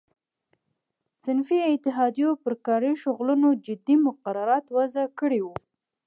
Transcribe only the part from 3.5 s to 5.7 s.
جدي مقررات وضع کړي وو.